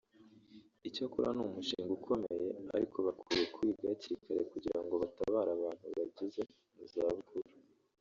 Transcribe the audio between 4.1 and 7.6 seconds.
kare kugira ngo batabare abantu bageze mu zabukuru